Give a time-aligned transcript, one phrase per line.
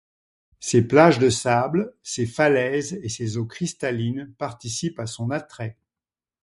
[0.59, 5.77] Ses plages de sables, ses falaises et ses eaux cristallines participent à son attrait.